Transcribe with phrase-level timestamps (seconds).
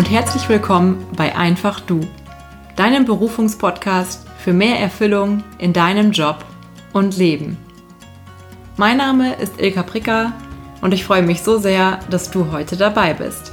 [0.00, 2.00] und herzlich willkommen bei Einfach Du,
[2.74, 6.42] deinem Berufungspodcast für mehr Erfüllung in deinem Job
[6.94, 7.58] und Leben.
[8.78, 10.32] Mein Name ist Ilka Pricker
[10.80, 13.52] und ich freue mich so sehr, dass du heute dabei bist.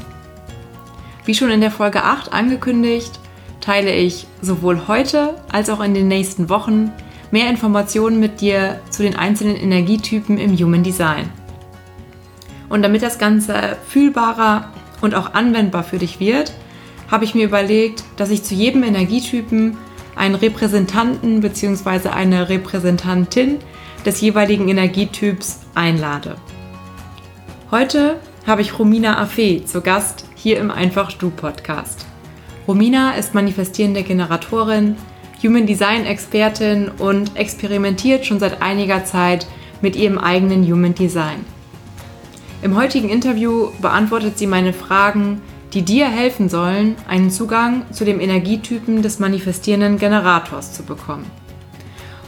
[1.26, 3.20] Wie schon in der Folge 8 angekündigt,
[3.60, 6.94] teile ich sowohl heute als auch in den nächsten Wochen
[7.30, 11.30] mehr Informationen mit dir zu den einzelnen Energietypen im Human Design.
[12.70, 16.54] Und damit das Ganze fühlbarer und auch anwendbar für dich wird,
[17.10, 19.78] habe ich mir überlegt, dass ich zu jedem Energietypen
[20.16, 22.10] einen Repräsentanten bzw.
[22.10, 23.60] eine Repräsentantin
[24.06, 26.36] des jeweiligen Energietyps einlade.
[27.72, 32.06] Heute habe ich Romina Affe zu Gast hier im Einfach Du Podcast.
[32.68, 34.96] Romina ist manifestierende Generatorin,
[35.44, 39.48] Human Design Expertin und experimentiert schon seit einiger Zeit
[39.82, 41.46] mit ihrem eigenen Human Design.
[42.68, 48.20] Im heutigen Interview beantwortet sie meine Fragen, die dir helfen sollen, einen Zugang zu dem
[48.20, 51.32] Energietypen des manifestierenden Generators zu bekommen.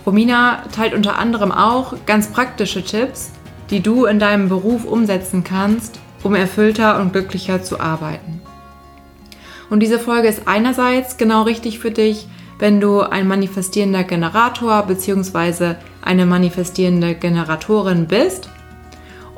[0.06, 3.32] Romina teilt unter anderem auch ganz praktische Tipps,
[3.70, 8.40] die du in deinem Beruf umsetzen kannst, um erfüllter und glücklicher zu arbeiten.
[9.70, 15.76] Und diese Folge ist einerseits genau richtig für dich, wenn du ein manifestierender Generator bzw.
[16.02, 18.50] eine manifestierende Generatorin bist.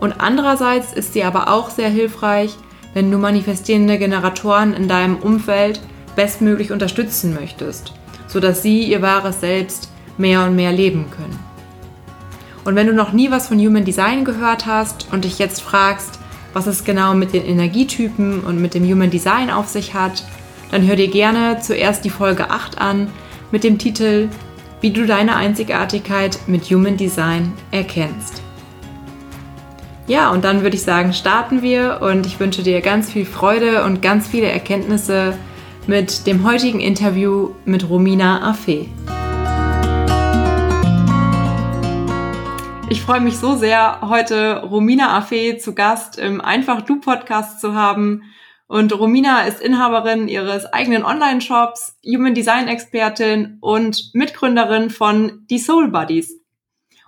[0.01, 2.57] Und andererseits ist sie aber auch sehr hilfreich,
[2.95, 5.79] wenn du manifestierende Generatoren in deinem Umfeld
[6.15, 7.93] bestmöglich unterstützen möchtest,
[8.27, 11.39] sodass sie ihr wahres Selbst mehr und mehr leben können.
[12.65, 16.19] Und wenn du noch nie was von Human Design gehört hast und dich jetzt fragst,
[16.53, 20.23] was es genau mit den Energietypen und mit dem Human Design auf sich hat,
[20.71, 23.07] dann hör dir gerne zuerst die Folge 8 an
[23.51, 24.29] mit dem Titel
[24.81, 28.41] Wie du deine Einzigartigkeit mit Human Design erkennst.
[30.11, 33.85] Ja, und dann würde ich sagen, starten wir und ich wünsche dir ganz viel Freude
[33.85, 35.37] und ganz viele Erkenntnisse
[35.87, 38.87] mit dem heutigen Interview mit Romina Affe.
[42.89, 47.73] Ich freue mich so sehr, heute Romina Affe zu Gast im Einfach Du Podcast zu
[47.73, 48.23] haben.
[48.67, 55.87] Und Romina ist Inhaberin ihres eigenen Online-Shops, Human Design Expertin und Mitgründerin von Die Soul
[55.87, 56.40] Buddies.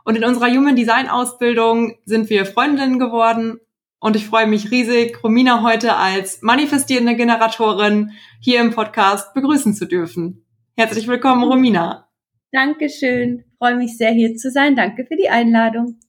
[0.03, 3.59] Und in unserer Human Design Ausbildung sind wir Freundinnen geworden.
[3.99, 9.85] Und ich freue mich riesig, Romina heute als manifestierende Generatorin hier im Podcast begrüßen zu
[9.85, 10.45] dürfen.
[10.75, 12.09] Herzlich willkommen, Romina.
[12.51, 13.45] Dankeschön.
[13.57, 14.75] Freue mich sehr, hier zu sein.
[14.75, 15.99] Danke für die Einladung.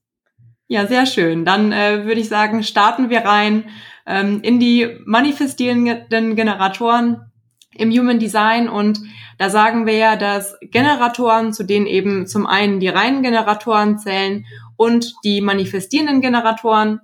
[0.66, 1.44] Ja, sehr schön.
[1.44, 3.64] Dann äh, würde ich sagen, starten wir rein
[4.06, 7.30] ähm, in die manifestierenden Generatoren
[7.76, 8.68] im Human Design.
[8.68, 9.00] Und
[9.38, 14.44] da sagen wir ja, dass Generatoren, zu denen eben zum einen die reinen Generatoren zählen
[14.76, 17.00] und die manifestierenden Generatoren,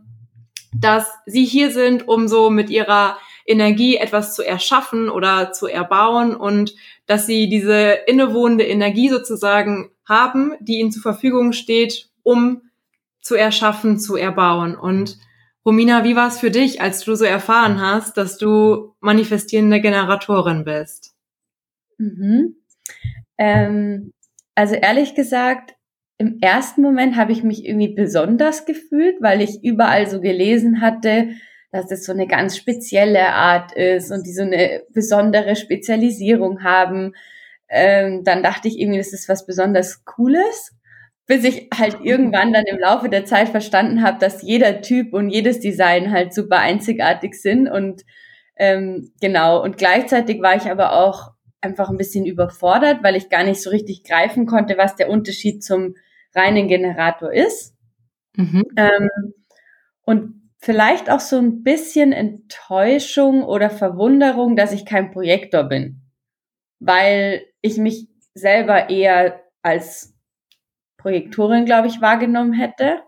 [0.73, 3.17] dass sie hier sind, um so mit ihrer
[3.47, 6.75] Energie etwas zu erschaffen oder zu erbauen und
[7.07, 12.63] dass sie diese innewohnende Energie sozusagen haben, die ihnen zur Verfügung steht, um
[13.21, 14.77] zu erschaffen, zu erbauen.
[14.77, 15.19] Und
[15.65, 20.65] Romina, wie war es für dich, als du so erfahren hast, dass du manifestierende Generatorin
[20.65, 21.15] bist?
[21.99, 22.57] Mhm.
[23.37, 24.13] Ähm,
[24.55, 25.75] also ehrlich gesagt,
[26.19, 31.31] im ersten Moment habe ich mich irgendwie besonders gefühlt, weil ich überall so gelesen hatte,
[31.73, 37.15] dass das so eine ganz spezielle Art ist und die so eine besondere Spezialisierung haben.
[37.69, 40.75] Ähm, dann dachte ich irgendwie, das ist was besonders Cooles,
[41.31, 45.31] bis ich halt irgendwann dann im Laufe der Zeit verstanden habe, dass jeder Typ und
[45.31, 48.05] jedes Design halt super einzigartig sind und
[48.57, 49.63] ähm, genau.
[49.63, 51.31] Und gleichzeitig war ich aber auch
[51.61, 55.63] einfach ein bisschen überfordert, weil ich gar nicht so richtig greifen konnte, was der Unterschied
[55.63, 55.95] zum
[56.35, 57.77] reinen Generator ist.
[58.35, 58.65] Mhm.
[58.77, 59.09] Ähm,
[60.03, 66.03] und vielleicht auch so ein bisschen Enttäuschung oder Verwunderung, dass ich kein Projektor bin,
[66.81, 70.17] weil ich mich selber eher als
[71.01, 73.01] Projektorin, glaube ich, wahrgenommen hätte.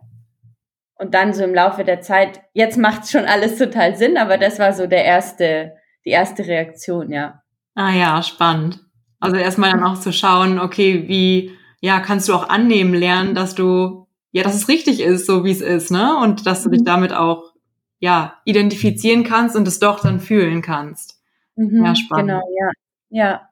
[0.97, 4.59] Und dann so im Laufe der Zeit, jetzt macht schon alles total Sinn, aber das
[4.59, 5.75] war so der erste,
[6.05, 7.43] die erste Reaktion, ja.
[7.75, 8.81] Ah ja, spannend.
[9.19, 13.55] Also erstmal dann auch zu schauen, okay, wie, ja, kannst du auch annehmen lernen, dass
[13.55, 14.03] du
[14.33, 16.17] ja, dass es richtig ist, so wie es ist, ne?
[16.17, 16.87] Und dass du dich mhm.
[16.87, 17.53] damit auch,
[18.01, 21.23] ja, identifizieren kannst und es doch dann fühlen kannst.
[21.55, 22.29] Mhm, ja, spannend.
[22.29, 22.71] Genau, ja.
[23.11, 23.49] Ja.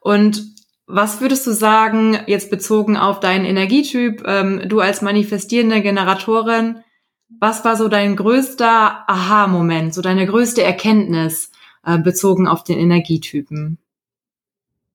[0.00, 0.42] Und
[0.86, 6.80] was würdest du sagen, jetzt bezogen auf deinen Energietyp, ähm, du als manifestierende Generatorin,
[7.28, 11.50] was war so dein größter Aha-Moment, so deine größte Erkenntnis
[11.84, 13.78] äh, bezogen auf den Energietypen?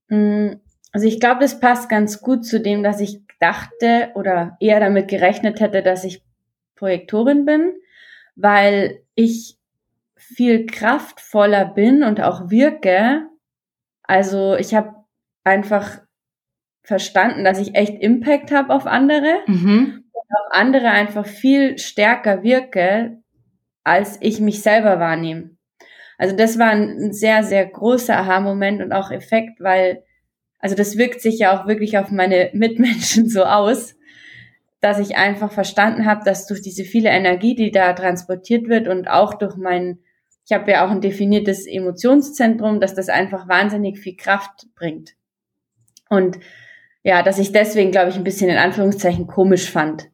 [0.07, 0.51] Mm,
[0.93, 5.09] also ich glaube, das passt ganz gut zu dem, dass ich dachte oder eher damit
[5.09, 6.23] gerechnet hätte, dass ich
[6.75, 7.73] Projektorin bin,
[8.35, 9.57] weil ich
[10.15, 13.27] viel kraftvoller bin und auch wirke.
[14.03, 15.00] Also ich habe
[15.43, 16.01] einfach
[16.83, 20.03] verstanden, dass ich echt Impact habe auf andere mhm.
[20.11, 23.21] und auf andere einfach viel stärker wirke,
[23.83, 25.51] als ich mich selber wahrnehme.
[26.17, 30.03] Also das war ein sehr, sehr großer Aha-Moment und auch Effekt, weil,
[30.59, 33.95] also das wirkt sich ja auch wirklich auf meine Mitmenschen so aus,
[34.81, 39.07] dass ich einfach verstanden habe, dass durch diese viele Energie, die da transportiert wird und
[39.07, 39.99] auch durch mein,
[40.45, 45.15] ich habe ja auch ein definiertes Emotionszentrum, dass das einfach wahnsinnig viel Kraft bringt.
[46.11, 46.39] Und
[47.03, 50.09] ja, dass ich deswegen, glaube ich, ein bisschen in Anführungszeichen komisch fand,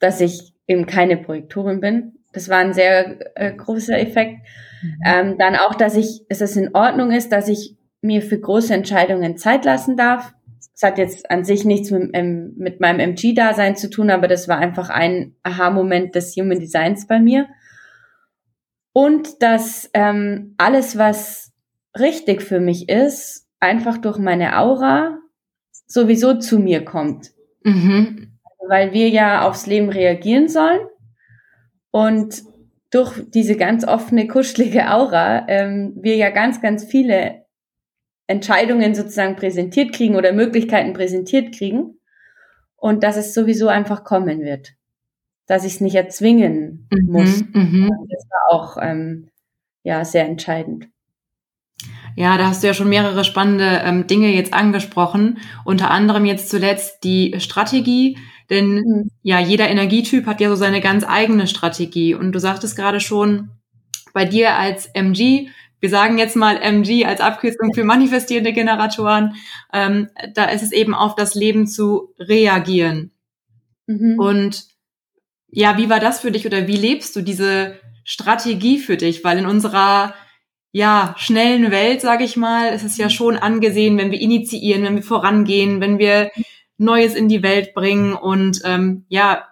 [0.00, 2.18] dass ich eben keine Projektorin bin.
[2.32, 4.40] Das war ein sehr äh, großer Effekt.
[4.82, 4.98] Mhm.
[5.06, 8.74] Ähm, dann auch, dass ich, dass es in Ordnung ist, dass ich mir für große
[8.74, 10.34] Entscheidungen Zeit lassen darf.
[10.72, 14.48] Das hat jetzt an sich nichts mit, ähm, mit meinem MG-Dasein zu tun, aber das
[14.48, 17.46] war einfach ein Aha-Moment des Human Designs bei mir.
[18.92, 21.52] Und dass ähm, alles, was
[21.96, 25.18] richtig für mich ist, einfach durch meine Aura
[25.86, 27.30] sowieso zu mir kommt.
[27.62, 28.38] Mhm.
[28.68, 30.80] Weil wir ja aufs Leben reagieren sollen.
[31.90, 32.42] Und
[32.90, 37.46] durch diese ganz offene, kuschelige Aura ähm, wir ja ganz, ganz viele
[38.26, 41.98] Entscheidungen sozusagen präsentiert kriegen oder Möglichkeiten präsentiert kriegen
[42.76, 44.74] und dass es sowieso einfach kommen wird.
[45.46, 47.44] Dass ich es nicht erzwingen mhm, muss.
[47.52, 47.90] Mhm.
[48.08, 49.28] Das war auch ähm,
[49.82, 50.88] ja sehr entscheidend.
[52.16, 55.38] Ja, da hast du ja schon mehrere spannende ähm, Dinge jetzt angesprochen.
[55.64, 58.18] Unter anderem jetzt zuletzt die Strategie.
[58.48, 59.10] Denn mhm.
[59.22, 62.14] ja, jeder Energietyp hat ja so seine ganz eigene Strategie.
[62.14, 63.50] Und du sagtest gerade schon,
[64.14, 65.48] bei dir als MG,
[65.78, 69.34] wir sagen jetzt mal MG als Abkürzung für manifestierende Generatoren,
[69.74, 73.10] ähm, da ist es eben auf das Leben zu reagieren.
[73.86, 74.18] Mhm.
[74.18, 74.64] Und
[75.48, 79.22] ja, wie war das für dich oder wie lebst du diese Strategie für dich?
[79.22, 80.14] Weil in unserer
[80.76, 84.96] ja, schnellen Welt, sage ich mal, ist es ja schon angesehen, wenn wir initiieren, wenn
[84.96, 86.30] wir vorangehen, wenn wir
[86.76, 89.46] Neues in die Welt bringen und ähm, ja,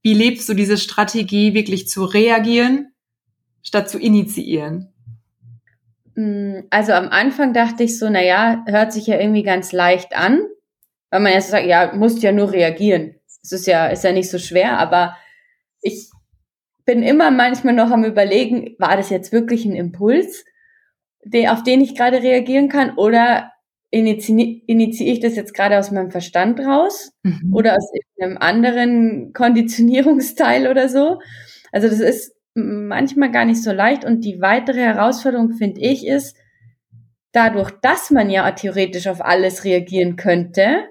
[0.00, 2.94] wie lebst du diese Strategie, wirklich zu reagieren,
[3.62, 4.94] statt zu initiieren?
[6.14, 10.16] Mm, also am Anfang dachte ich so, na ja, hört sich ja irgendwie ganz leicht
[10.16, 10.40] an,
[11.10, 13.16] weil man erst sagt, ja, musst ja nur reagieren.
[13.42, 15.18] Es ist ja, ist ja nicht so schwer, aber
[15.82, 16.08] ich
[16.86, 20.44] bin immer manchmal noch am überlegen, war das jetzt wirklich ein Impuls,
[21.48, 23.52] auf den ich gerade reagieren kann oder
[23.90, 27.52] initiiere initiiere ich das jetzt gerade aus meinem Verstand raus mhm.
[27.52, 27.90] oder aus
[28.20, 31.20] einem anderen Konditionierungsteil oder so.
[31.72, 36.36] Also das ist manchmal gar nicht so leicht und die weitere Herausforderung finde ich ist,
[37.32, 40.84] dadurch, dass man ja theoretisch auf alles reagieren könnte,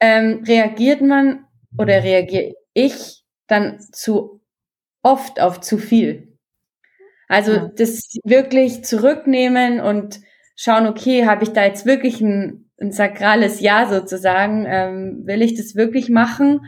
[0.00, 1.44] ähm, reagiert man
[1.78, 4.39] oder reagiere ich dann zu
[5.02, 6.36] oft auf zu viel.
[7.28, 7.70] Also ja.
[7.76, 10.20] das wirklich zurücknehmen und
[10.56, 14.66] schauen, okay, habe ich da jetzt wirklich ein, ein sakrales Ja sozusagen?
[14.68, 16.66] Ähm, will ich das wirklich machen?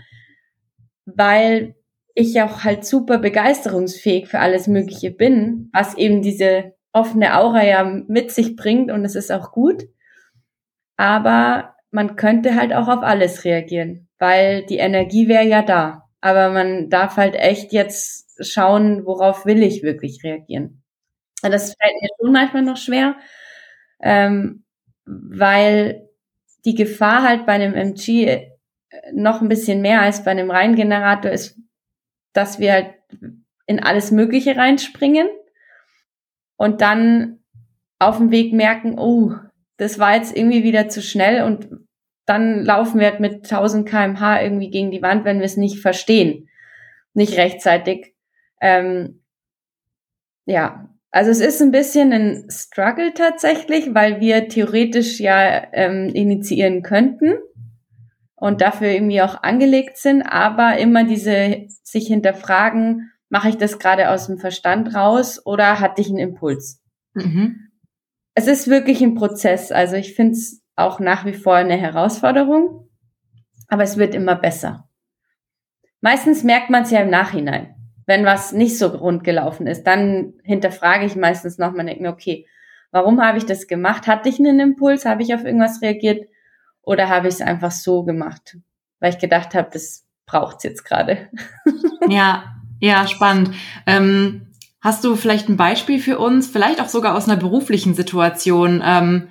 [1.05, 1.75] Weil
[2.14, 7.85] ich auch halt super begeisterungsfähig für alles Mögliche bin, was eben diese offene Aura ja
[7.85, 9.85] mit sich bringt und es ist auch gut.
[10.96, 16.08] Aber man könnte halt auch auf alles reagieren, weil die Energie wäre ja da.
[16.20, 20.82] Aber man darf halt echt jetzt schauen, worauf will ich wirklich reagieren.
[21.42, 23.16] Das fällt mir schon manchmal noch schwer,
[24.00, 24.64] ähm,
[25.04, 26.08] weil
[26.64, 28.50] die Gefahr halt bei einem MG äh,
[29.12, 31.58] noch ein bisschen mehr als bei einem Reingenerator ist,
[32.32, 32.94] dass wir halt
[33.66, 35.28] in alles Mögliche reinspringen
[36.56, 37.40] und dann
[37.99, 39.32] auf dem Weg merken, oh,
[39.76, 41.68] das war jetzt irgendwie wieder zu schnell und
[42.26, 45.80] dann laufen wir halt mit 1000 kmh irgendwie gegen die Wand, wenn wir es nicht
[45.80, 46.49] verstehen,
[47.14, 48.14] nicht rechtzeitig
[48.62, 49.23] ähm,
[50.47, 56.83] ja, also es ist ein bisschen ein Struggle tatsächlich, weil wir theoretisch ja ähm, initiieren
[56.83, 57.35] könnten
[58.35, 64.11] und dafür irgendwie auch angelegt sind, aber immer diese sich hinterfragen, mache ich das gerade
[64.11, 66.81] aus dem Verstand raus oder hatte ich einen Impuls?
[67.14, 67.69] Mhm.
[68.35, 72.88] Es ist wirklich ein Prozess, also ich finde es auch nach wie vor eine Herausforderung,
[73.69, 74.88] aber es wird immer besser.
[76.00, 77.75] Meistens merkt man es ja im Nachhinein
[78.06, 82.47] wenn was nicht so rund gelaufen ist, dann hinterfrage ich meistens nochmal, denke mir, okay,
[82.90, 84.06] warum habe ich das gemacht?
[84.06, 85.04] Hatte ich einen Impuls?
[85.04, 86.28] Habe ich auf irgendwas reagiert?
[86.82, 88.59] Oder habe ich es einfach so gemacht?
[89.00, 91.28] Weil ich gedacht habe, das braucht's jetzt gerade.
[92.09, 93.50] ja, ja, spannend.
[93.87, 94.49] Ähm,
[94.80, 98.82] hast du vielleicht ein Beispiel für uns, vielleicht auch sogar aus einer beruflichen Situation?
[98.85, 99.28] Ähm,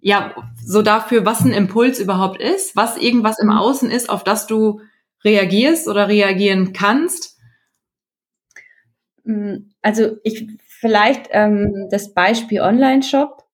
[0.00, 3.58] ja, so dafür, was ein Impuls überhaupt ist, was irgendwas im mhm.
[3.58, 4.80] Außen ist, auf das du
[5.22, 7.39] reagierst oder reagieren kannst
[9.82, 13.44] also ich vielleicht ähm, das Beispiel Online-Shop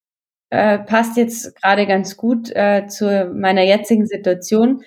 [0.51, 4.83] äh, passt jetzt gerade ganz gut äh, zu meiner jetzigen Situation.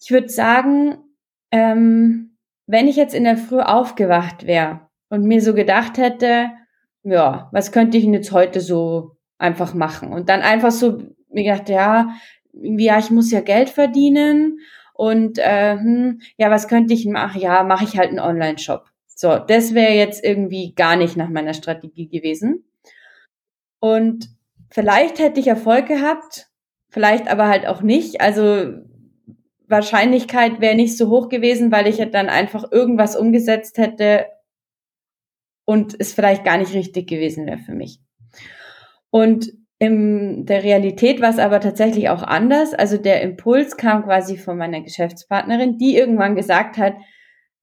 [0.00, 0.98] Ich würde sagen,
[1.50, 2.36] ähm,
[2.66, 6.50] wenn ich jetzt in der Früh aufgewacht wäre und mir so gedacht hätte,
[7.02, 10.12] ja, was könnte ich denn jetzt heute so einfach machen?
[10.12, 10.98] Und dann einfach so
[11.28, 12.14] mir gedacht, ja,
[12.52, 14.60] ja, ich muss ja Geld verdienen
[14.94, 17.40] und äh, hm, ja, was könnte ich machen?
[17.40, 18.93] Ja, mache ich halt einen Online-Shop.
[19.14, 22.64] So, das wäre jetzt irgendwie gar nicht nach meiner Strategie gewesen.
[23.78, 24.28] Und
[24.70, 26.48] vielleicht hätte ich Erfolg gehabt,
[26.88, 28.20] vielleicht aber halt auch nicht.
[28.20, 28.72] Also
[29.66, 34.26] Wahrscheinlichkeit wäre nicht so hoch gewesen, weil ich dann einfach irgendwas umgesetzt hätte
[35.64, 38.00] und es vielleicht gar nicht richtig gewesen wäre für mich.
[39.10, 42.74] Und in der Realität war es aber tatsächlich auch anders.
[42.74, 46.94] Also der Impuls kam quasi von meiner Geschäftspartnerin, die irgendwann gesagt hat,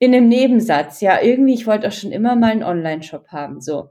[0.01, 3.89] in einem Nebensatz, ja, irgendwie, ich wollte auch schon immer mal einen Online-Shop haben, so.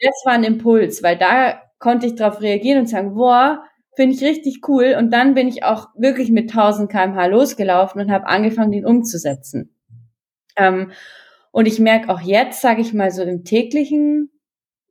[0.00, 3.62] Das war ein Impuls, weil da konnte ich darauf reagieren und sagen, boah,
[3.94, 4.96] finde ich richtig cool.
[4.98, 9.72] Und dann bin ich auch wirklich mit 1000 kmh losgelaufen und habe angefangen, den umzusetzen.
[10.56, 10.90] Ähm,
[11.52, 14.32] und ich merke auch jetzt, sage ich mal so im täglichen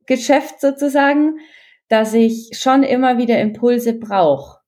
[0.06, 1.36] Geschäft sozusagen,
[1.88, 4.59] dass ich schon immer wieder Impulse brauche,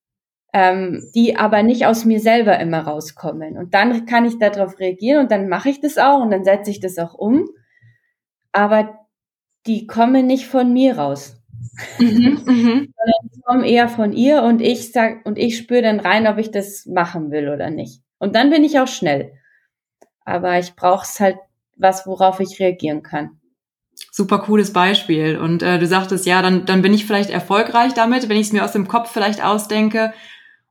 [0.52, 3.56] ähm, die aber nicht aus mir selber immer rauskommen.
[3.56, 6.70] Und dann kann ich darauf reagieren und dann mache ich das auch und dann setze
[6.70, 7.48] ich das auch um.
[8.52, 8.98] Aber
[9.66, 11.36] die kommen nicht von mir raus.
[11.98, 12.94] Mhm, mhm.
[13.32, 16.50] die kommen eher von ihr und ich sag und ich spüre dann rein, ob ich
[16.50, 18.02] das machen will oder nicht.
[18.18, 19.32] Und dann bin ich auch schnell.
[20.24, 21.38] Aber ich brauche es halt
[21.76, 23.40] was, worauf ich reagieren kann.
[24.10, 25.38] Super cooles Beispiel.
[25.38, 28.52] Und äh, du sagtest, ja, dann, dann bin ich vielleicht erfolgreich damit, wenn ich es
[28.52, 30.12] mir aus dem Kopf vielleicht ausdenke.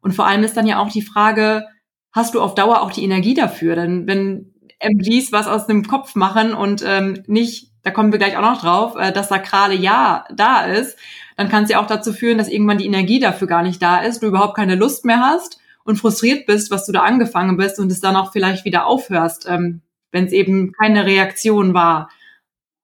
[0.02, 1.66] Und vor allem ist dann ja auch die Frage,
[2.12, 3.76] hast du auf Dauer auch die Energie dafür?
[3.76, 4.54] Denn wenn
[4.84, 8.62] MDs was aus dem Kopf machen und ähm, nicht, da kommen wir gleich auch noch
[8.62, 10.98] drauf, äh, das sakrale Ja da ist,
[11.38, 14.02] dann kann es ja auch dazu führen, dass irgendwann die Energie dafür gar nicht da
[14.02, 17.80] ist, du überhaupt keine Lust mehr hast und frustriert bist, was du da angefangen bist
[17.80, 19.82] und es dann auch vielleicht wieder aufhörst, ähm,
[20.12, 22.10] wenn es eben keine Reaktion war.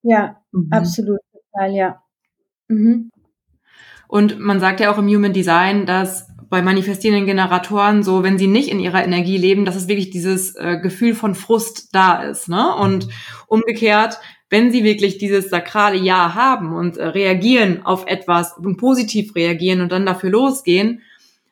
[0.04, 0.70] Ja, mhm.
[0.72, 2.02] absolut, total, ja.
[2.68, 3.12] Mhm.
[4.08, 8.48] Und man sagt ja auch im Human Design, dass bei manifestierenden Generatoren so, wenn sie
[8.48, 12.48] nicht in ihrer Energie leben, dass es wirklich dieses äh, Gefühl von Frust da ist.
[12.48, 12.76] Ne?
[12.76, 13.08] Und
[13.48, 19.36] umgekehrt, wenn sie wirklich dieses sakrale Ja haben und äh, reagieren auf etwas und positiv
[19.36, 21.02] reagieren und dann dafür losgehen,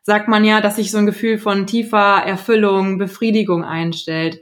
[0.04, 4.42] sagt man ja, dass sich so ein Gefühl von tiefer Erfüllung, Befriedigung einstellt.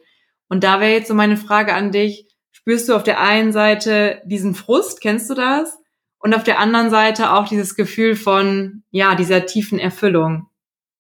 [0.50, 4.22] Und da wäre jetzt so meine Frage an dich, spürst du auf der einen Seite
[4.26, 5.78] diesen Frust, kennst du das?
[6.24, 10.48] Und auf der anderen Seite auch dieses Gefühl von, ja, dieser tiefen Erfüllung.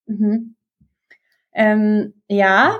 [0.05, 0.55] Mhm.
[1.53, 2.77] Ähm, ja,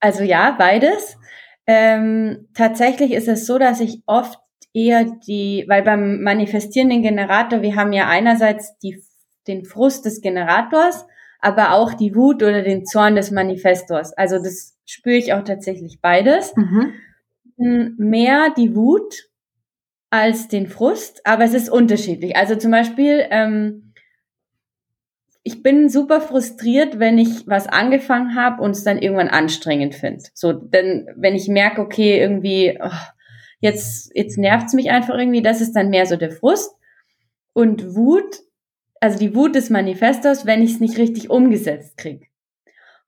[0.00, 1.18] also ja, beides.
[1.66, 4.38] Ähm, tatsächlich ist es so, dass ich oft
[4.72, 9.02] eher die, weil beim manifestierenden Generator, wir haben ja einerseits die,
[9.46, 11.04] den Frust des Generators,
[11.40, 14.16] aber auch die Wut oder den Zorn des Manifestors.
[14.16, 16.56] Also das spüre ich auch tatsächlich beides.
[16.56, 16.94] Mhm
[17.62, 19.28] mehr die Wut
[20.12, 22.36] als den Frust, aber es ist unterschiedlich.
[22.36, 23.94] Also zum Beispiel, ähm,
[25.42, 30.22] ich bin super frustriert, wenn ich was angefangen habe und es dann irgendwann anstrengend finde.
[30.34, 32.90] So, denn wenn ich merke, okay, irgendwie, oh,
[33.60, 36.76] jetzt, jetzt nervt's mich einfach irgendwie, das ist dann mehr so der Frust.
[37.54, 38.40] Und Wut,
[39.00, 42.26] also die Wut des Manifestos, wenn ich es nicht richtig umgesetzt kriege.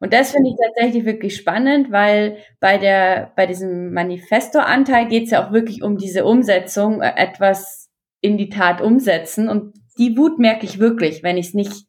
[0.05, 5.31] Und das finde ich tatsächlich wirklich spannend, weil bei der, bei diesem Manifesto-Anteil geht es
[5.31, 7.89] ja auch wirklich um diese Umsetzung, äh, etwas
[8.21, 9.49] in die Tat umsetzen.
[9.49, 11.87] Und die Wut merke ich wirklich, wenn ich es nicht,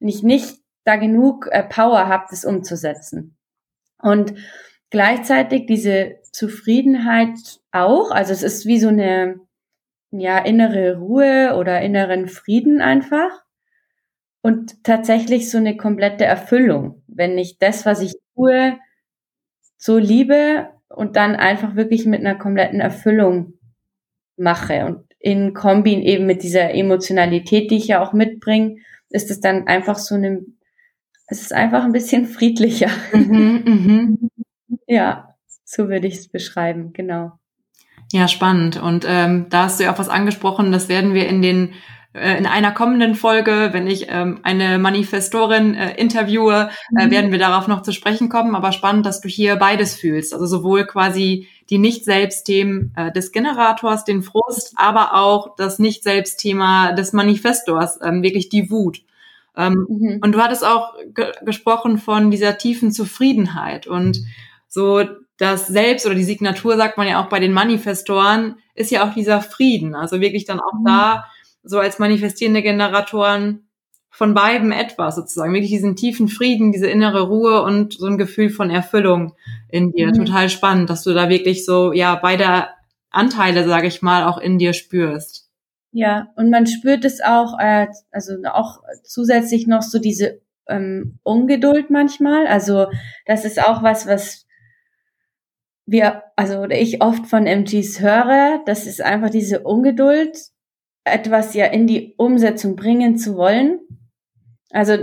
[0.00, 3.36] wenn ich nicht da genug äh, Power habe, das umzusetzen.
[4.00, 4.32] Und
[4.88, 7.36] gleichzeitig diese Zufriedenheit
[7.70, 9.40] auch, also es ist wie so eine,
[10.10, 13.44] ja, innere Ruhe oder inneren Frieden einfach
[14.40, 18.78] und tatsächlich so eine komplette Erfüllung, wenn ich das, was ich tue,
[19.76, 23.54] so liebe und dann einfach wirklich mit einer kompletten Erfüllung
[24.36, 28.76] mache und in Kombi eben mit dieser Emotionalität, die ich ja auch mitbringe,
[29.10, 30.44] ist es dann einfach so eine,
[31.26, 32.90] es ist einfach ein bisschen friedlicher.
[33.12, 34.30] Mhm, mhm.
[34.86, 35.34] Ja,
[35.64, 37.32] so würde ich es beschreiben, genau.
[38.12, 38.80] Ja, spannend.
[38.80, 41.74] Und ähm, da hast du ja auch was angesprochen, das werden wir in den
[42.18, 47.10] in einer kommenden Folge, wenn ich ähm, eine Manifestorin äh, interviewe, äh, mhm.
[47.10, 48.54] werden wir darauf noch zu sprechen kommen.
[48.54, 50.32] Aber spannend, dass du hier beides fühlst.
[50.32, 57.12] Also sowohl quasi die Nicht-Selbst-Themen äh, des Generators, den Frust, aber auch das Nicht-Selbst-Thema des
[57.12, 59.02] Manifestors, ähm, wirklich die Wut.
[59.56, 60.20] Ähm, mhm.
[60.22, 63.86] Und du hattest auch ge gesprochen von dieser tiefen Zufriedenheit.
[63.86, 64.20] Und
[64.68, 65.04] so
[65.36, 69.14] das Selbst oder die Signatur, sagt man ja auch bei den Manifestoren, ist ja auch
[69.14, 69.94] dieser Frieden.
[69.94, 70.84] Also wirklich dann auch mhm.
[70.84, 71.24] da
[71.68, 73.68] so als manifestierende Generatoren
[74.10, 75.52] von beiden etwas sozusagen.
[75.52, 79.34] Wirklich diesen tiefen Frieden, diese innere Ruhe und so ein Gefühl von Erfüllung
[79.68, 80.08] in dir.
[80.08, 80.14] Mhm.
[80.14, 82.68] Total spannend, dass du da wirklich so, ja, beide
[83.10, 85.48] Anteile, sage ich mal, auch in dir spürst.
[85.92, 91.90] Ja, und man spürt es auch, äh, also auch zusätzlich noch so diese ähm, Ungeduld
[91.90, 92.46] manchmal.
[92.46, 92.86] Also
[93.26, 94.46] das ist auch was, was
[95.86, 98.62] wir, also oder ich oft von MGs höre.
[98.66, 100.36] Das ist einfach diese Ungeduld,
[101.12, 103.80] etwas ja in die Umsetzung bringen zu wollen.
[104.70, 104.96] Also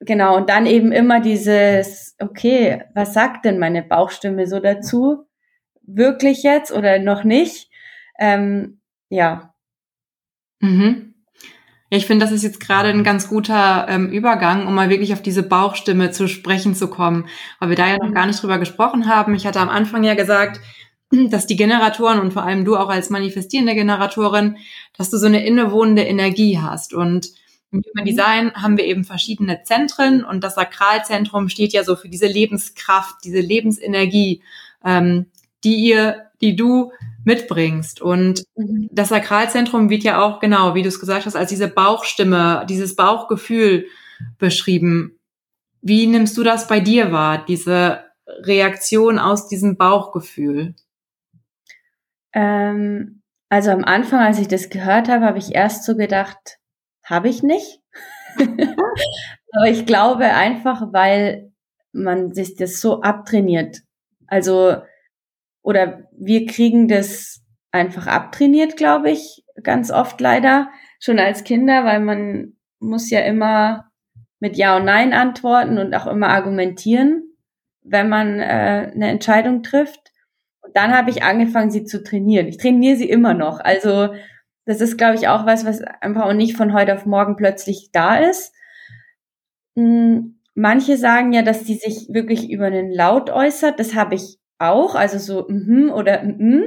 [0.00, 5.24] genau, und dann eben immer dieses, okay, was sagt denn meine Bauchstimme so dazu?
[5.82, 7.70] Wirklich jetzt oder noch nicht?
[8.18, 9.54] Ähm, ja.
[10.60, 11.14] Mhm.
[11.88, 15.22] Ich finde, das ist jetzt gerade ein ganz guter ähm, Übergang, um mal wirklich auf
[15.22, 17.28] diese Bauchstimme zu sprechen zu kommen,
[17.60, 18.14] weil wir da ja noch mhm.
[18.14, 19.34] gar nicht drüber gesprochen haben.
[19.34, 20.60] Ich hatte am Anfang ja gesagt,
[21.10, 24.56] dass die Generatoren und vor allem du auch als manifestierende Generatorin,
[24.96, 26.94] dass du so eine innewohnende Energie hast.
[26.94, 27.30] Und
[27.72, 28.06] im Human mhm.
[28.06, 33.16] Design haben wir eben verschiedene Zentren und das Sakralzentrum steht ja so für diese Lebenskraft,
[33.24, 34.42] diese Lebensenergie,
[34.84, 35.26] ähm,
[35.64, 36.92] die ihr, die du
[37.24, 38.00] mitbringst.
[38.00, 38.88] Und mhm.
[38.92, 42.96] das Sakralzentrum wird ja auch genau, wie du es gesagt hast, als diese Bauchstimme, dieses
[42.96, 43.86] Bauchgefühl
[44.38, 45.18] beschrieben.
[45.82, 50.74] Wie nimmst du das bei dir wahr, diese Reaktion aus diesem Bauchgefühl?
[52.36, 56.58] Ähm, also am Anfang, als ich das gehört habe, habe ich erst so gedacht,
[57.02, 57.80] habe ich nicht.
[58.36, 61.50] Aber ich glaube einfach, weil
[61.92, 63.78] man sich das so abtrainiert.
[64.26, 64.76] Also
[65.62, 70.68] oder wir kriegen das einfach abtrainiert, glaube ich, ganz oft leider,
[71.00, 73.90] schon als Kinder, weil man muss ja immer
[74.38, 77.24] mit Ja und Nein antworten und auch immer argumentieren,
[77.82, 80.12] wenn man äh, eine Entscheidung trifft.
[80.66, 82.48] Und dann habe ich angefangen, sie zu trainieren.
[82.48, 83.60] Ich trainiere sie immer noch.
[83.60, 84.14] Also
[84.64, 87.90] das ist, glaube ich, auch was, was einfach auch nicht von heute auf morgen plötzlich
[87.92, 88.52] da ist.
[89.76, 93.78] Hm, manche sagen ja, dass die sich wirklich über einen Laut äußert.
[93.78, 96.64] Das habe ich auch, also so mhm oder mhm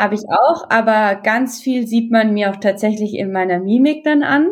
[0.00, 4.22] habe ich auch, aber ganz viel sieht man mir auch tatsächlich in meiner Mimik dann
[4.22, 4.48] an.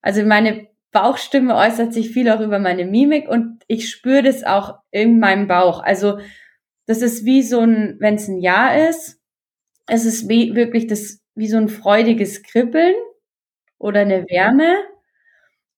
[0.00, 4.78] Also meine Bauchstimme äußert sich viel auch über meine Mimik und ich spüre das auch
[4.90, 5.82] in meinem Bauch.
[5.82, 6.18] Also
[6.90, 9.20] das ist wie so ein, wenn es ein Ja ist,
[9.86, 12.94] es ist wie, wirklich das wie so ein freudiges Kribbeln
[13.78, 14.74] oder eine Wärme.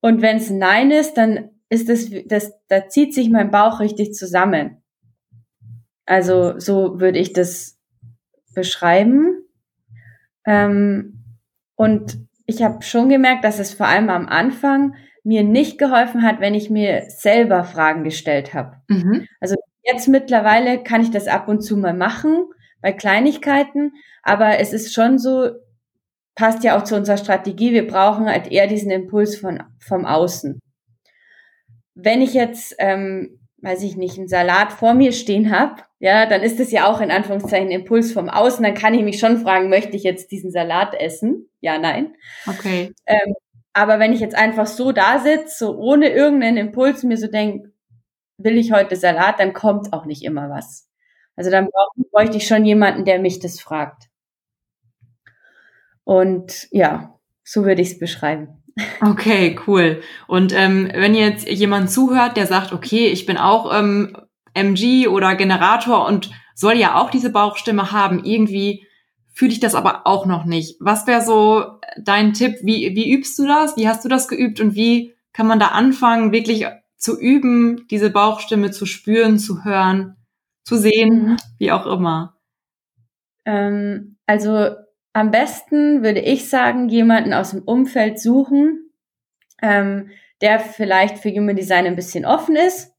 [0.00, 4.14] Und wenn es Nein ist, dann ist das, das, da zieht sich mein Bauch richtig
[4.14, 4.82] zusammen.
[6.06, 7.78] Also so würde ich das
[8.54, 9.44] beschreiben.
[10.46, 11.24] Ähm,
[11.76, 14.94] und ich habe schon gemerkt, dass es vor allem am Anfang
[15.24, 18.76] mir nicht geholfen hat, wenn ich mir selber Fragen gestellt habe.
[18.88, 19.26] Mhm.
[19.40, 22.46] Also jetzt mittlerweile kann ich das ab und zu mal machen
[22.80, 23.92] bei Kleinigkeiten,
[24.22, 25.50] aber es ist schon so,
[26.34, 30.58] passt ja auch zu unserer Strategie, wir brauchen halt eher diesen Impuls von, vom Außen.
[31.94, 36.42] Wenn ich jetzt ähm, weiß ich nicht, einen Salat vor mir stehen habe, ja, dann
[36.42, 38.62] ist das ja auch in Anführungszeichen Impuls vom Außen.
[38.62, 41.48] Dann kann ich mich schon fragen, möchte ich jetzt diesen Salat essen?
[41.60, 42.14] Ja, nein.
[42.46, 42.92] Okay.
[43.06, 43.34] Ähm,
[43.72, 47.71] aber wenn ich jetzt einfach so da sitze, so ohne irgendeinen Impuls mir so denke,
[48.44, 50.88] will ich heute Salat, dann kommt auch nicht immer was.
[51.36, 51.68] Also dann
[52.10, 54.08] bräuchte ich schon jemanden, der mich das fragt.
[56.04, 58.62] Und ja, so würde ich es beschreiben.
[59.00, 60.02] Okay, cool.
[60.26, 64.16] Und ähm, wenn jetzt jemand zuhört, der sagt, okay, ich bin auch ähm,
[64.54, 68.86] MG oder Generator und soll ja auch diese Bauchstimme haben, irgendwie
[69.34, 70.76] fühle ich das aber auch noch nicht.
[70.80, 72.56] Was wäre so dein Tipp?
[72.62, 73.76] Wie, wie übst du das?
[73.76, 76.66] Wie hast du das geübt und wie kann man da anfangen, wirklich
[77.02, 80.16] zu üben, diese Bauchstimme zu spüren, zu hören,
[80.64, 81.36] zu sehen, mhm.
[81.58, 82.38] wie auch immer?
[83.44, 84.70] Ähm, also
[85.12, 88.92] am besten würde ich sagen, jemanden aus dem Umfeld suchen,
[89.60, 90.10] ähm,
[90.40, 92.94] der vielleicht für Human Design ein bisschen offen ist.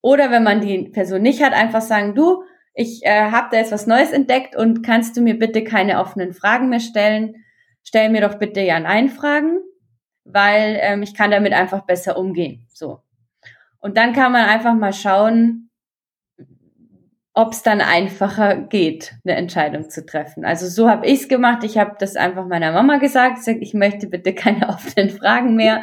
[0.00, 3.72] Oder wenn man die Person nicht hat, einfach sagen, du, ich äh, habe da jetzt
[3.72, 7.44] was Neues entdeckt und kannst du mir bitte keine offenen Fragen mehr stellen?
[7.82, 9.58] Stell mir doch bitte Ja-Nein-Fragen,
[10.24, 12.66] weil ähm, ich kann damit einfach besser umgehen.
[12.72, 13.02] So.
[13.80, 15.70] Und dann kann man einfach mal schauen,
[17.32, 20.44] ob es dann einfacher geht, eine Entscheidung zu treffen.
[20.44, 21.64] Also so habe ich es gemacht.
[21.64, 25.82] Ich habe das einfach meiner Mama gesagt, gesagt, ich möchte bitte keine offenen Fragen mehr.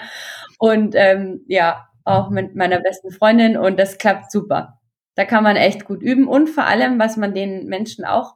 [0.60, 4.79] Und ähm, ja, auch mit meiner besten Freundin und das klappt super.
[5.15, 8.36] Da kann man echt gut üben und vor allem, was man den Menschen auch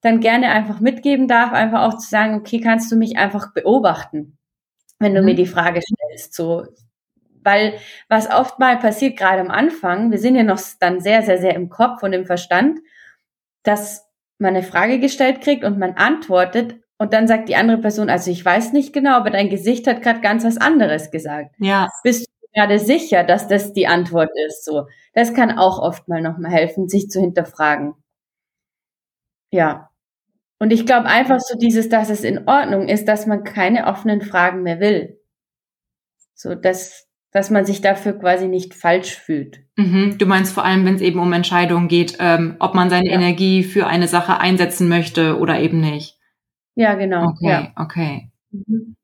[0.00, 4.38] dann gerne einfach mitgeben darf, einfach auch zu sagen, okay, kannst du mich einfach beobachten,
[4.98, 5.26] wenn du mhm.
[5.26, 6.34] mir die Frage stellst.
[6.34, 6.66] So,
[7.44, 7.74] Weil
[8.08, 11.54] was oft mal passiert, gerade am Anfang, wir sind ja noch dann sehr, sehr, sehr
[11.54, 12.80] im Kopf und im Verstand,
[13.62, 18.08] dass man eine Frage gestellt kriegt und man antwortet und dann sagt die andere Person,
[18.08, 21.54] also ich weiß nicht genau, aber dein Gesicht hat gerade ganz was anderes gesagt.
[21.58, 21.88] Ja.
[22.02, 24.64] Bist du gerade sicher, dass das die Antwort ist?
[24.64, 27.94] So, das kann auch oft mal nochmal helfen, sich zu hinterfragen.
[29.50, 29.90] Ja.
[30.58, 34.22] Und ich glaube einfach so dieses, dass es in Ordnung ist, dass man keine offenen
[34.22, 35.20] Fragen mehr will.
[36.34, 37.03] So, dass,
[37.34, 39.58] dass man sich dafür quasi nicht falsch fühlt.
[39.76, 40.18] Mhm.
[40.18, 43.14] Du meinst vor allem, wenn es eben um Entscheidungen geht, ähm, ob man seine ja.
[43.14, 46.16] Energie für eine Sache einsetzen möchte oder eben nicht.
[46.76, 47.24] Ja, genau.
[47.30, 47.72] Okay, ja.
[47.74, 48.30] okay.
[48.52, 48.94] Mhm.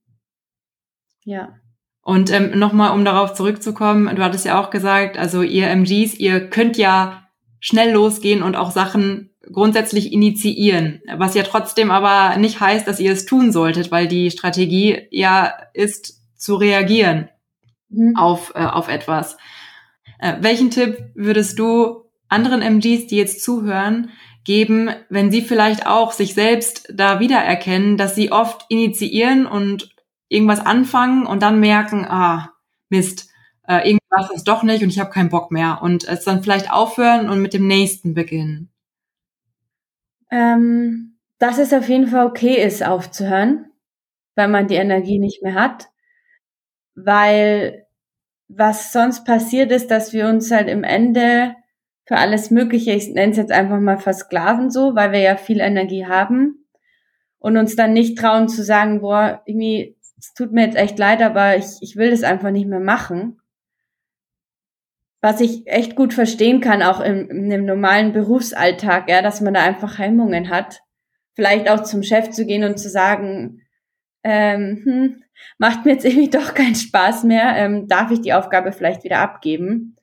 [1.25, 1.57] Ja.
[2.03, 6.49] Und ähm, nochmal, um darauf zurückzukommen, du hattest ja auch gesagt, also ihr MGs, ihr
[6.49, 7.25] könnt ja
[7.59, 13.11] schnell losgehen und auch Sachen grundsätzlich initiieren, was ja trotzdem aber nicht heißt, dass ihr
[13.11, 17.29] es tun solltet, weil die Strategie ja ist zu reagieren
[17.91, 18.17] mhm.
[18.17, 19.37] auf, äh, auf etwas.
[20.19, 24.11] Äh, welchen Tipp würdest du anderen MGs, die jetzt zuhören,
[24.45, 29.95] geben, wenn sie vielleicht auch sich selbst da wiedererkennen, dass sie oft initiieren und
[30.29, 32.53] irgendwas anfangen und dann merken, ah,
[32.89, 33.29] Mist,
[33.69, 36.73] äh, irgendwas ist doch nicht und ich habe keinen Bock mehr und es dann vielleicht
[36.73, 38.71] aufhören und mit dem nächsten beginnen?
[40.31, 43.67] Ähm, dass es auf jeden Fall okay ist, aufzuhören,
[44.37, 45.89] weil man die Energie nicht mehr hat,
[47.05, 47.87] weil
[48.49, 51.55] was sonst passiert ist, dass wir uns halt im Ende
[52.05, 55.61] für alles Mögliche, ich nenne es jetzt einfach mal versklaven so, weil wir ja viel
[55.61, 56.67] Energie haben
[57.39, 61.23] und uns dann nicht trauen zu sagen, boah, irgendwie, es tut mir jetzt echt leid,
[61.23, 63.41] aber ich, ich will das einfach nicht mehr machen.
[65.21, 69.55] Was ich echt gut verstehen kann, auch im, in dem normalen Berufsalltag, ja, dass man
[69.55, 70.83] da einfach Hemmungen hat.
[71.35, 73.63] Vielleicht auch zum Chef zu gehen und zu sagen,
[74.23, 75.23] ähm, hm,
[75.59, 79.19] macht mir jetzt irgendwie doch keinen Spaß mehr, ähm, darf ich die Aufgabe vielleicht wieder
[79.19, 79.97] abgeben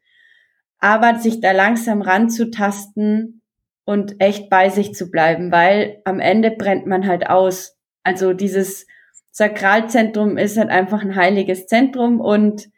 [0.80, 3.42] aber sich da langsam ranzutasten
[3.86, 7.78] und echt bei sich zu bleiben, weil am Ende brennt man halt aus.
[8.04, 8.86] Also dieses
[9.32, 12.70] Sakralzentrum ist halt einfach ein heiliges Zentrum und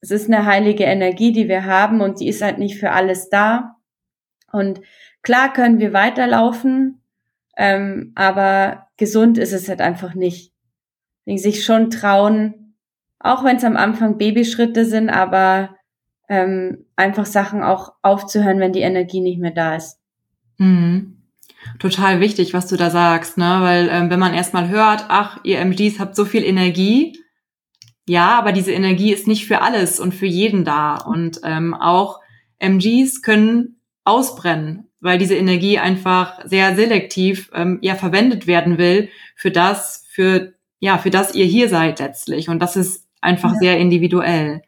[0.00, 3.28] es ist eine heilige Energie, die wir haben und die ist halt nicht für alles
[3.30, 3.76] da.
[4.52, 4.80] Und
[5.22, 7.02] klar können wir weiterlaufen,
[7.56, 10.52] ähm, aber gesund ist es halt einfach nicht.
[11.26, 12.74] Sich schon trauen,
[13.18, 15.76] auch wenn es am Anfang Babyschritte sind, aber
[16.28, 19.98] ähm, einfach Sachen auch aufzuhören, wenn die Energie nicht mehr da ist.
[20.58, 21.16] Mhm.
[21.78, 23.58] Total wichtig, was du da sagst, ne?
[23.60, 27.18] Weil ähm, wenn man erstmal hört, ach, ihr MGs habt so viel Energie,
[28.08, 30.96] ja, aber diese Energie ist nicht für alles und für jeden da.
[30.96, 32.20] Und ähm, auch
[32.60, 39.50] MGs können ausbrennen, weil diese Energie einfach sehr selektiv ähm, ja verwendet werden will für
[39.50, 40.54] das, für
[40.86, 42.48] ja, für das ihr hier seid letztlich.
[42.48, 43.58] Und das ist einfach ja.
[43.58, 44.62] sehr individuell.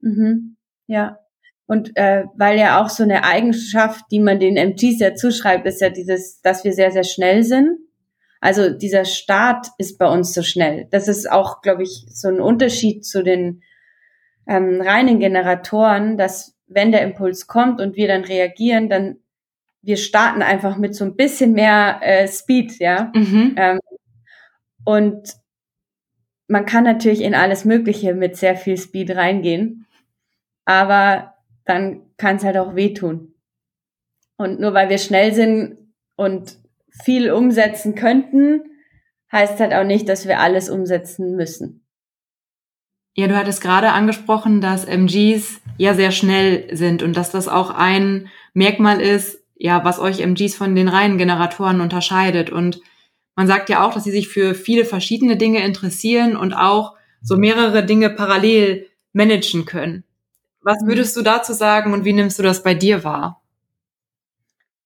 [0.00, 0.56] Mhm.
[0.88, 1.20] Ja.
[1.66, 5.80] Und äh, weil ja auch so eine Eigenschaft, die man den MGs ja zuschreibt, ist
[5.80, 7.78] ja dieses, dass wir sehr, sehr schnell sind.
[8.40, 10.88] Also dieser Start ist bei uns so schnell.
[10.90, 13.62] Das ist auch, glaube ich, so ein Unterschied zu den
[14.48, 19.18] ähm, reinen Generatoren, dass wenn der Impuls kommt und wir dann reagieren, dann
[19.82, 23.12] wir starten einfach mit so ein bisschen mehr äh, Speed, ja.
[23.14, 23.54] Mhm.
[23.56, 23.78] Ähm,
[24.84, 25.43] und
[26.48, 29.84] man kann natürlich in alles Mögliche mit sehr viel Speed reingehen
[30.64, 33.34] aber dann kann es halt auch wehtun.
[34.36, 35.78] Und nur weil wir schnell sind
[36.16, 36.58] und
[37.02, 38.62] viel umsetzen könnten,
[39.32, 41.86] heißt halt auch nicht, dass wir alles umsetzen müssen.
[43.16, 47.70] Ja, du hattest gerade angesprochen, dass MGs ja sehr schnell sind und dass das auch
[47.70, 52.50] ein Merkmal ist, ja, was euch MGs von den reinen Generatoren unterscheidet.
[52.50, 52.80] Und
[53.36, 57.36] man sagt ja auch, dass sie sich für viele verschiedene Dinge interessieren und auch so
[57.36, 60.04] mehrere Dinge parallel managen können.
[60.62, 60.88] Was mhm.
[60.88, 63.42] würdest du dazu sagen und wie nimmst du das bei dir wahr?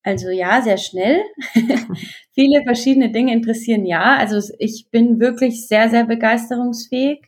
[0.03, 1.23] Also ja, sehr schnell.
[2.35, 4.17] Viele verschiedene Dinge interessieren ja.
[4.17, 7.21] Also ich bin wirklich sehr, sehr begeisterungsfähig.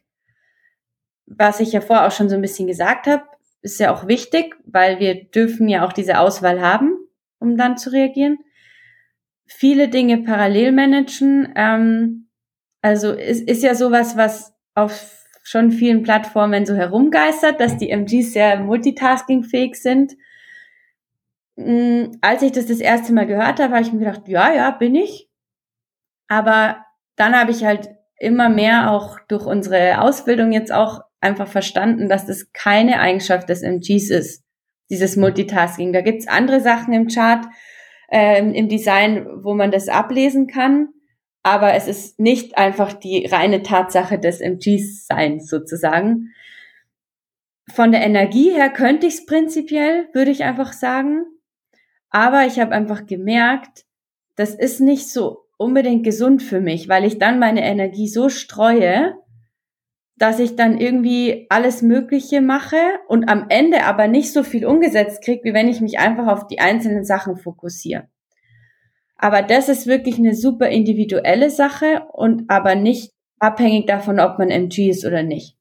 [1.27, 3.25] Was ich ja vorher auch schon so ein bisschen gesagt habe,
[3.63, 6.97] ist ja auch wichtig, weil wir dürfen ja auch diese Auswahl haben,
[7.39, 8.39] um dann zu reagieren.
[9.53, 11.53] Viele Dinge parallel managen.
[11.57, 12.29] Ähm,
[12.83, 18.33] also es ist ja sowas, was auf schon vielen Plattformen so herumgeistert, dass die MGs
[18.33, 20.13] sehr multitaskingfähig sind.
[21.57, 24.71] Mm, als ich das das erste Mal gehört habe, habe ich mir gedacht, ja, ja,
[24.71, 25.29] bin ich.
[26.29, 26.85] Aber
[27.17, 32.27] dann habe ich halt immer mehr auch durch unsere Ausbildung jetzt auch einfach verstanden, dass
[32.27, 34.45] das keine Eigenschaft des MGs ist,
[34.91, 35.93] dieses Multitasking.
[35.93, 37.45] Da gibt's andere Sachen im Chart,
[38.11, 40.89] äh, im Design, wo man das ablesen kann
[41.43, 46.35] aber es ist nicht einfach die reine Tatsache des MGs-Seins sozusagen.
[47.73, 51.25] von der Energie her könnte ich es prinzipiell, würde ich einfach sagen.
[52.09, 53.85] Aber ich habe einfach gemerkt,
[54.35, 59.15] das ist nicht so unbedingt gesund für mich, weil ich dann meine Energie so streue,
[60.21, 62.77] dass ich dann irgendwie alles Mögliche mache
[63.09, 66.47] und am Ende aber nicht so viel umgesetzt kriege, wie wenn ich mich einfach auf
[66.47, 68.07] die einzelnen Sachen fokussiere.
[69.17, 74.51] Aber das ist wirklich eine super individuelle Sache und aber nicht abhängig davon, ob man
[74.51, 75.57] MG ist oder nicht,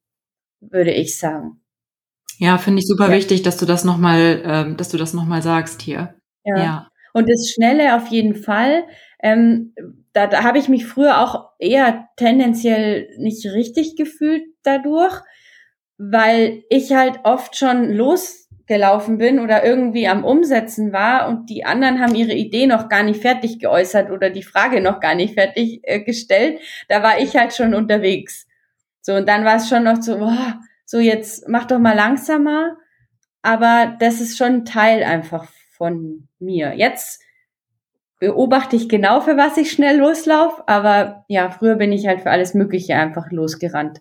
[0.60, 1.62] würde ich sagen.
[2.38, 3.14] Ja, finde ich super ja.
[3.14, 6.16] wichtig, dass du das nochmal, ähm, dass du das nochmal sagst hier.
[6.44, 6.58] Ja.
[6.58, 6.88] ja.
[7.14, 8.84] Und das Schnelle auf jeden Fall.
[9.22, 9.74] Ähm,
[10.12, 15.20] da, da habe ich mich früher auch eher tendenziell nicht richtig gefühlt dadurch,
[15.98, 22.00] weil ich halt oft schon losgelaufen bin oder irgendwie am Umsetzen war und die anderen
[22.00, 25.80] haben ihre Idee noch gar nicht fertig geäußert oder die Frage noch gar nicht fertig
[25.84, 26.60] äh, gestellt.
[26.88, 28.46] Da war ich halt schon unterwegs.
[29.02, 32.76] So, und dann war es schon noch so, boah, so jetzt mach doch mal langsamer.
[33.42, 36.74] Aber das ist schon ein Teil einfach von mir.
[36.74, 37.22] Jetzt
[38.20, 42.30] beobachte ich genau, für was ich schnell loslaufe, aber ja, früher bin ich halt für
[42.30, 44.00] alles Mögliche einfach losgerannt.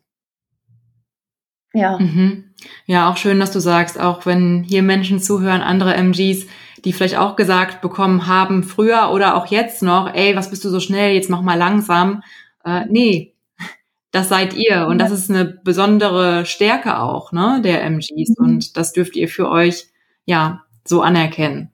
[1.74, 1.98] Ja.
[1.98, 2.52] Mhm.
[2.86, 6.48] Ja, auch schön, dass du sagst, auch wenn hier Menschen zuhören, andere MGs,
[6.84, 10.70] die vielleicht auch gesagt bekommen haben, früher oder auch jetzt noch, ey, was bist du
[10.70, 12.22] so schnell, jetzt mach mal langsam.
[12.66, 13.36] Äh, nee,
[14.12, 14.88] das seid ihr.
[14.88, 18.38] Und das ist eine besondere Stärke auch, ne, der MGs.
[18.38, 18.46] Mhm.
[18.46, 19.88] Und das dürft ihr für euch,
[20.26, 21.72] ja, so anerkennen.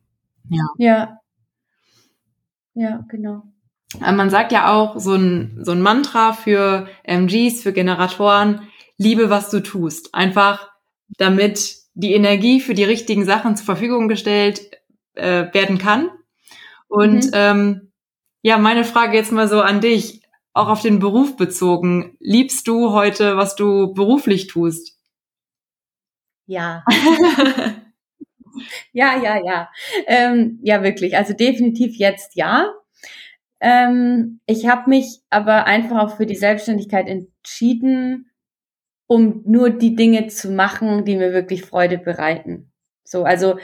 [0.49, 0.67] Ja.
[0.77, 1.19] Ja.
[2.75, 3.43] Ja, genau.
[4.03, 9.29] Äh, man sagt ja auch so ein, so ein Mantra für MGs, für Generatoren, liebe,
[9.29, 10.13] was du tust.
[10.13, 10.69] Einfach
[11.17, 14.69] damit die Energie für die richtigen Sachen zur Verfügung gestellt
[15.13, 16.09] äh, werden kann.
[16.87, 17.31] Und mhm.
[17.33, 17.91] ähm,
[18.41, 20.21] ja, meine Frage jetzt mal so an dich
[20.53, 22.15] auch auf den Beruf bezogen.
[22.19, 24.97] Liebst du heute, was du beruflich tust?
[26.45, 26.83] Ja.
[28.93, 29.69] ja, ja, ja.
[30.07, 31.17] Ähm, ja, wirklich.
[31.17, 32.73] Also definitiv jetzt ja.
[33.59, 38.29] Ähm, ich habe mich aber einfach auch für die Selbstständigkeit entschieden,
[39.07, 42.71] um nur die Dinge zu machen, die mir wirklich Freude bereiten.
[43.03, 43.55] So, also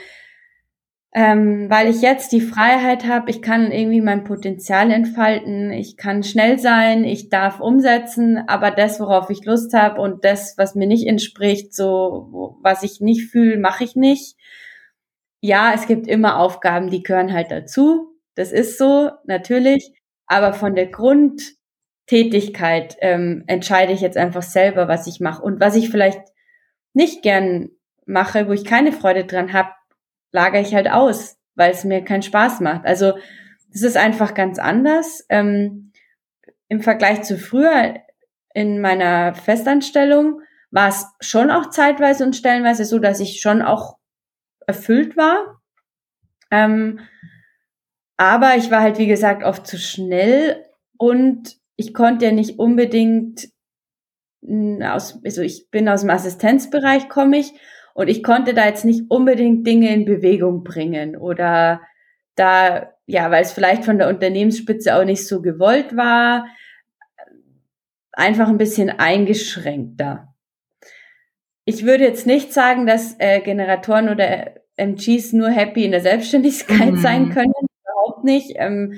[1.14, 6.22] ähm, weil ich jetzt die Freiheit habe, ich kann irgendwie mein Potenzial entfalten, ich kann
[6.22, 10.86] schnell sein, ich darf umsetzen, aber das, worauf ich Lust habe und das, was mir
[10.86, 14.36] nicht entspricht, so was ich nicht fühle, mache ich nicht.
[15.44, 18.16] Ja, es gibt immer Aufgaben, die gehören halt dazu.
[18.36, 19.92] Das ist so, natürlich.
[20.26, 25.42] Aber von der Grundtätigkeit ähm, entscheide ich jetzt einfach selber, was ich mache.
[25.42, 26.20] Und was ich vielleicht
[26.94, 27.70] nicht gern
[28.06, 29.70] mache, wo ich keine Freude dran habe,
[30.30, 32.86] lagere ich halt aus, weil es mir keinen Spaß macht.
[32.86, 33.14] Also
[33.72, 35.26] das ist einfach ganz anders.
[35.28, 35.90] Ähm,
[36.68, 37.96] Im Vergleich zu früher
[38.54, 43.98] in meiner Festanstellung war es schon auch zeitweise und stellenweise so, dass ich schon auch
[44.66, 45.60] erfüllt war.
[46.50, 47.00] Ähm,
[48.16, 50.64] aber ich war halt, wie gesagt, oft zu schnell
[50.98, 53.48] und ich konnte ja nicht unbedingt
[54.82, 57.52] aus, also ich bin aus dem Assistenzbereich komme ich
[57.94, 61.80] und ich konnte da jetzt nicht unbedingt Dinge in Bewegung bringen oder
[62.34, 66.46] da, ja, weil es vielleicht von der Unternehmensspitze auch nicht so gewollt war,
[68.12, 70.31] einfach ein bisschen eingeschränkter.
[71.64, 76.92] Ich würde jetzt nicht sagen, dass äh, Generatoren oder MGs nur happy in der Selbstständigkeit
[76.92, 76.98] mhm.
[76.98, 78.52] sein können, überhaupt nicht.
[78.56, 78.94] Ähm,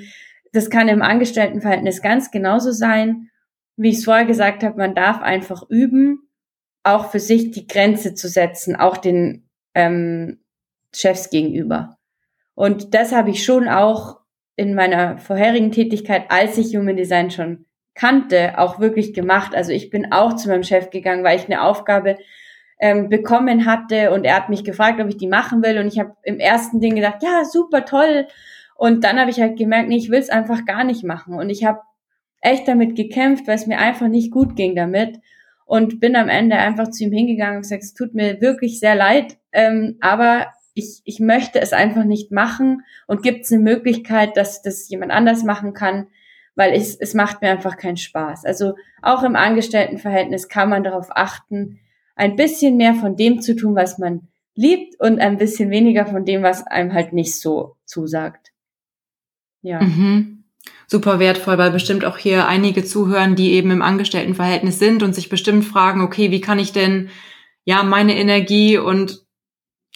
[0.51, 3.29] das kann im Angestelltenverhältnis ganz genauso sein.
[3.77, 6.25] Wie ich es vorher gesagt habe, man darf einfach üben
[6.85, 10.39] auch für sich die Grenze zu setzen, auch den ähm,
[10.93, 11.97] Chefs gegenüber.
[12.53, 14.19] Und das habe ich schon auch
[14.55, 19.55] in meiner vorherigen Tätigkeit, als ich Human Design schon kannte, auch wirklich gemacht.
[19.55, 22.17] Also ich bin auch zu meinem Chef gegangen, weil ich eine Aufgabe
[22.79, 25.77] ähm, bekommen hatte und er hat mich gefragt, ob ich die machen will.
[25.77, 28.27] Und ich habe im ersten Ding gedacht, ja, super toll.
[28.75, 31.35] Und dann habe ich halt gemerkt, nee, ich will es einfach gar nicht machen.
[31.35, 31.79] Und ich habe
[32.41, 35.19] echt damit gekämpft, weil es mir einfach nicht gut ging damit
[35.65, 38.95] und bin am Ende einfach zu ihm hingegangen und gesagt, es tut mir wirklich sehr
[38.95, 44.37] leid, ähm, aber ich, ich möchte es einfach nicht machen und gibt es eine Möglichkeit,
[44.37, 46.07] dass das jemand anders machen kann,
[46.55, 48.45] weil es, es macht mir einfach keinen Spaß.
[48.45, 51.79] Also auch im Angestelltenverhältnis kann man darauf achten,
[52.15, 56.25] ein bisschen mehr von dem zu tun, was man liebt und ein bisschen weniger von
[56.25, 58.51] dem, was einem halt nicht so zusagt.
[59.61, 59.81] Ja.
[59.81, 60.35] Mhm
[60.87, 65.29] super wertvoll, weil bestimmt auch hier einige zuhören, die eben im Angestelltenverhältnis sind und sich
[65.29, 67.09] bestimmt fragen, okay, wie kann ich denn
[67.63, 69.25] ja meine Energie und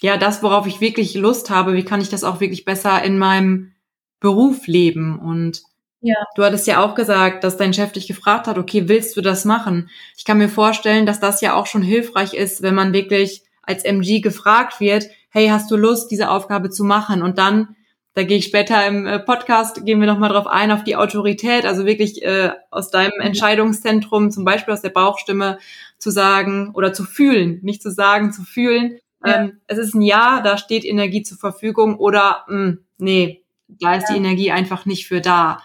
[0.01, 3.17] ja das, worauf ich wirklich Lust habe, wie kann ich das auch wirklich besser in
[3.17, 3.73] meinem
[4.19, 5.19] Beruf leben?
[5.19, 5.61] Und
[6.01, 6.15] ja.
[6.35, 9.45] du hattest ja auch gesagt, dass dein Chef dich gefragt hat, okay, willst du das
[9.45, 9.89] machen?
[10.17, 13.83] Ich kann mir vorstellen, dass das ja auch schon hilfreich ist, wenn man wirklich als
[13.83, 17.21] MG gefragt wird, hey, hast du Lust, diese Aufgabe zu machen?
[17.21, 17.75] Und dann,
[18.15, 21.65] da gehe ich später im äh, Podcast, gehen wir nochmal drauf ein, auf die Autorität,
[21.65, 23.19] also wirklich äh, aus deinem.
[23.19, 25.59] Entscheidungszentrum, zum Beispiel aus der Bauchstimme,
[25.99, 28.97] zu sagen oder zu fühlen, nicht zu sagen, zu fühlen.
[29.23, 29.41] Ja.
[29.41, 33.95] Ähm, es ist ein Ja, da steht Energie zur Verfügung oder mh, hm, nee, da
[33.95, 34.15] ist ja.
[34.15, 35.61] die Energie einfach nicht für da.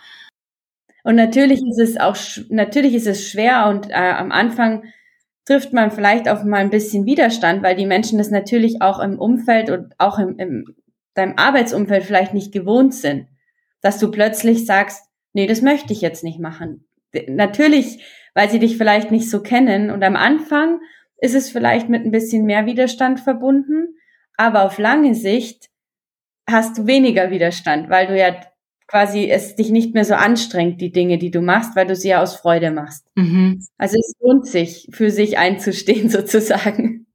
[1.04, 2.16] Und natürlich ist es auch,
[2.48, 4.84] natürlich ist es schwer und äh, am Anfang
[5.44, 9.18] trifft man vielleicht auf mal ein bisschen Widerstand, weil die Menschen das natürlich auch im
[9.18, 10.74] Umfeld und auch im, im
[11.12, 13.28] deinem Arbeitsumfeld vielleicht nicht gewohnt sind,
[13.82, 16.88] dass du plötzlich sagst, nee, das möchte ich jetzt nicht machen.
[17.28, 18.02] Natürlich,
[18.34, 20.80] weil sie dich vielleicht nicht so kennen und am Anfang
[21.18, 23.96] ist es vielleicht mit ein bisschen mehr Widerstand verbunden,
[24.36, 25.68] aber auf lange Sicht
[26.48, 28.34] hast du weniger Widerstand, weil du ja
[28.94, 32.10] quasi es dich nicht mehr so anstrengt, die Dinge, die du machst, weil du sie
[32.10, 33.04] ja aus Freude machst.
[33.16, 33.60] Mhm.
[33.76, 37.08] Also es lohnt sich, für sich einzustehen sozusagen.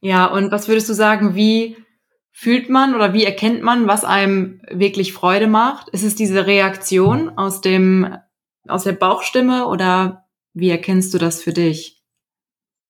[0.00, 1.76] Ja, und was würdest du sagen, wie
[2.32, 5.90] fühlt man oder wie erkennt man, was einem wirklich Freude macht?
[5.90, 8.16] Ist es diese Reaktion aus dem,
[8.66, 12.02] aus der Bauchstimme oder wie erkennst du das für dich?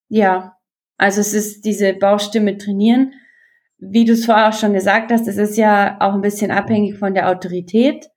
[0.09, 0.57] Ja,
[0.97, 3.13] also es ist diese Bauchstimme trainieren
[3.79, 6.99] wie du es vorher auch schon gesagt hast, es ist ja auch ein bisschen abhängig
[6.99, 8.11] von der Autorität,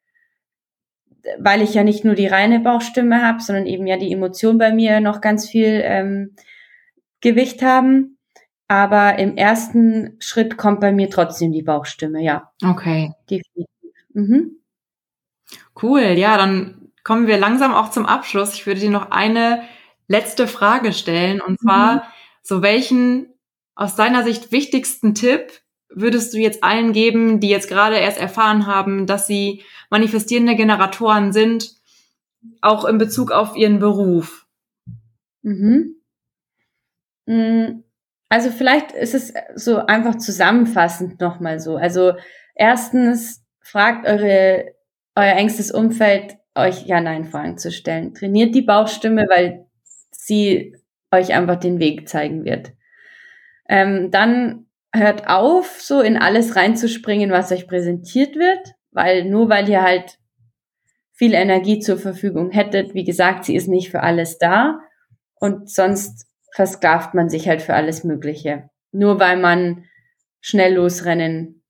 [1.40, 4.74] weil ich ja nicht nur die reine Bauchstimme habe, sondern eben ja die Emotionen bei
[4.74, 6.36] mir noch ganz viel ähm,
[7.22, 8.18] Gewicht haben.
[8.68, 12.52] Aber im ersten Schritt kommt bei mir trotzdem die Bauchstimme, ja.
[12.64, 13.12] Okay.
[13.30, 13.68] Definitiv.
[14.14, 14.62] Mhm.
[15.82, 18.54] Cool, ja, dann kommen wir langsam auch zum Abschluss.
[18.54, 19.64] Ich würde dir noch eine
[20.08, 22.02] letzte Frage stellen und zwar, mhm.
[22.42, 23.31] so welchen
[23.82, 28.68] aus deiner Sicht wichtigsten Tipp würdest du jetzt allen geben, die jetzt gerade erst erfahren
[28.68, 31.72] haben, dass sie manifestierende Generatoren sind,
[32.62, 34.46] auch in Bezug auf ihren Beruf?
[35.42, 35.96] Mhm.
[37.26, 37.84] Mm,
[38.30, 41.76] also vielleicht ist es so einfach zusammenfassend nochmal so.
[41.76, 42.14] Also
[42.54, 44.76] erstens fragt eure,
[45.16, 48.14] euer engstes Umfeld, euch Ja-Nein-Fragen zu stellen.
[48.14, 49.66] Trainiert die Bauchstimme, weil
[50.12, 50.78] sie
[51.10, 52.74] euch einfach den Weg zeigen wird.
[53.68, 59.70] Ähm, dann hört auf, so in alles reinzuspringen, was euch präsentiert wird, weil nur weil
[59.70, 60.18] ihr halt
[61.14, 64.80] viel Energie zur Verfügung hättet, wie gesagt, sie ist nicht für alles da
[65.36, 68.70] und sonst versklavt man sich halt für alles Mögliche.
[68.92, 69.86] Nur weil man
[70.42, 71.64] schnell losrennen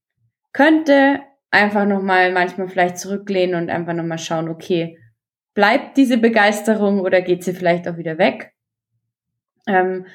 [0.54, 1.19] könnte,
[1.51, 4.97] einfach nochmal manchmal vielleicht zurücklehnen und einfach nochmal schauen, okay,
[5.54, 8.54] bleibt diese Begeisterung oder geht sie vielleicht auch wieder weg?
[9.67, 10.06] Ähm,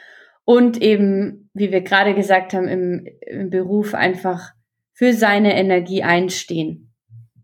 [0.46, 4.52] und eben, wie wir gerade gesagt haben, im, im Beruf einfach
[4.94, 6.94] für seine Energie einstehen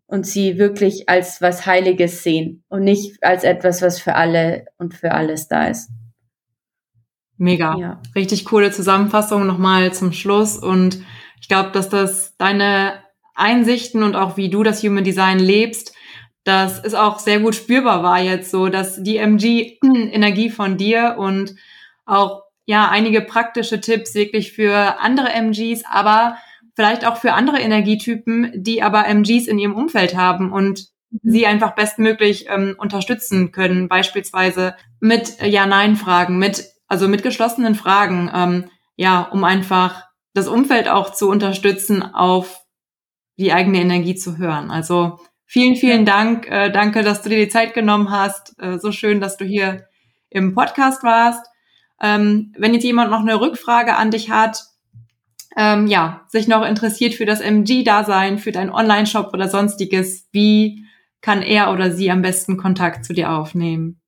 [0.07, 4.95] und sie wirklich als was Heiliges sehen und nicht als etwas, was für alle und
[4.95, 5.91] für alles da ist.
[7.37, 7.77] Mega.
[7.77, 8.01] Ja.
[8.15, 10.57] Richtig coole Zusammenfassung nochmal zum Schluss.
[10.57, 11.03] Und
[11.41, 13.03] ich glaube, dass das deine
[13.35, 15.93] Einsichten und auch wie du das Human Design lebst,
[16.45, 21.57] das ist auch sehr gut spürbar war jetzt so, dass die MG-Energie von dir und
[22.05, 26.37] auch ja einige praktische Tipps wirklich für andere MGs, aber
[26.75, 31.19] vielleicht auch für andere Energietypen, die aber MGs in ihrem Umfeld haben und mhm.
[31.23, 38.71] sie einfach bestmöglich ähm, unterstützen können, beispielsweise mit Ja-Nein-Fragen, mit also mit geschlossenen Fragen, ähm,
[38.97, 40.05] ja, um einfach
[40.35, 42.61] das Umfeld auch zu unterstützen, auf
[43.39, 44.71] die eigene Energie zu hören.
[44.71, 46.47] Also vielen, vielen Dank.
[46.51, 48.55] Äh, danke, dass du dir die Zeit genommen hast.
[48.59, 49.87] Äh, so schön, dass du hier
[50.29, 51.47] im Podcast warst.
[52.03, 54.65] Ähm, wenn jetzt jemand noch eine Rückfrage an dich hat,
[55.57, 60.85] ähm, ja, sich noch interessiert für das MG-Dasein, für deinen Online-Shop oder sonstiges, wie
[61.21, 64.01] kann er oder sie am besten Kontakt zu dir aufnehmen?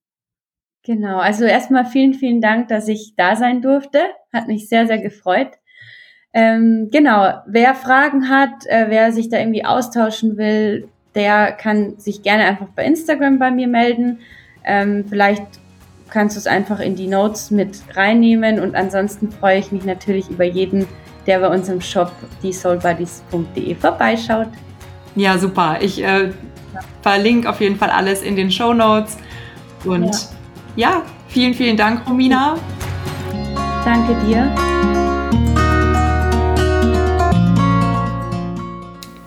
[0.85, 4.01] Genau, also erstmal vielen, vielen Dank, dass ich da sein durfte.
[4.33, 5.53] Hat mich sehr, sehr gefreut.
[6.35, 12.23] Ähm, genau, wer Fragen hat, äh, wer sich da irgendwie austauschen will, der kann sich
[12.23, 14.19] gerne einfach bei Instagram bei mir melden.
[14.65, 15.61] Ähm, vielleicht
[16.15, 18.61] kannst du es einfach in die Notes mit reinnehmen.
[18.61, 20.87] Und ansonsten freue ich mich natürlich über jeden,
[21.27, 24.47] der bei uns im Shop diesoulbuddies.de vorbeischaut.
[25.17, 25.79] Ja, super.
[25.81, 26.31] Ich äh,
[27.03, 29.17] verlinke auf jeden Fall alles in den Show Notes.
[29.85, 30.15] Und
[30.77, 30.91] ja.
[30.91, 32.59] ja, vielen, vielen Dank, Romina.
[33.85, 34.55] Danke dir.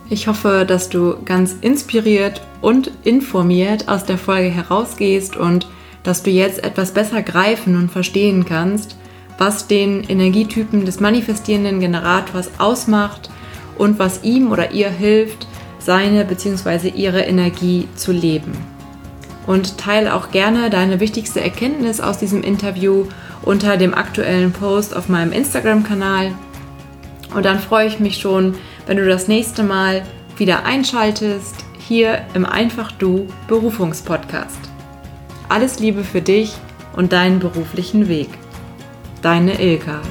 [0.09, 5.67] Ich hoffe, dass du ganz inspiriert und informiert aus der Folge herausgehst und
[6.07, 8.95] dass du jetzt etwas besser greifen und verstehen kannst,
[9.37, 13.29] was den Energietypen des manifestierenden Generators ausmacht
[13.77, 15.47] und was ihm oder ihr hilft,
[15.79, 16.87] seine bzw.
[16.87, 18.53] ihre Energie zu leben.
[19.47, 23.07] Und teile auch gerne deine wichtigste Erkenntnis aus diesem Interview
[23.41, 26.31] unter dem aktuellen Post auf meinem Instagram-Kanal.
[27.35, 28.55] Und dann freue ich mich schon,
[28.85, 30.03] wenn du das nächste Mal
[30.37, 34.66] wieder einschaltest, hier im Einfach Du Berufungspodcast.
[35.49, 36.53] Alles Liebe für dich
[36.93, 38.29] und deinen beruflichen Weg.
[39.21, 40.01] Deine Ilka.